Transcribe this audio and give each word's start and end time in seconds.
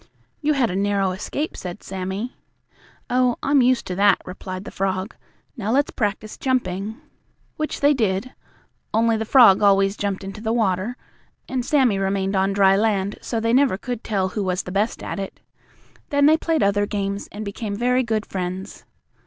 "You 0.41 0.53
had 0.53 0.71
a 0.71 0.75
narrow 0.75 1.11
escape," 1.11 1.55
said 1.55 1.83
Sammie. 1.83 2.35
"Oh, 3.07 3.35
I'm 3.43 3.61
used 3.61 3.85
to 3.85 3.95
that," 3.97 4.19
replied 4.25 4.65
the 4.65 4.71
frog. 4.71 5.15
"Now, 5.55 5.69
let's 5.71 5.91
practice 5.91 6.39
jumping." 6.39 6.97
Which 7.57 7.81
they 7.81 7.93
did, 7.93 8.33
only 8.95 9.15
the 9.15 9.25
frog 9.25 9.61
always 9.61 9.95
jumped 9.95 10.23
into 10.23 10.41
the 10.41 10.51
water 10.53 10.97
and 11.47 11.63
Sammie 11.63 11.99
remained 11.99 12.35
on 12.35 12.51
dry 12.51 12.75
land, 12.75 13.19
so 13.21 13.39
they 13.39 13.53
never 13.53 13.77
could 13.77 14.03
tell 14.03 14.29
who 14.29 14.43
was 14.43 14.63
the 14.63 14.71
best 14.71 15.03
at 15.03 15.19
it. 15.19 15.39
Then 16.09 16.25
they 16.25 16.35
played 16.35 16.63
other 16.63 16.87
games, 16.87 17.29
and 17.31 17.45
became 17.45 17.75
very 17.75 18.01
good 18.01 18.25
friends. 18.25 18.85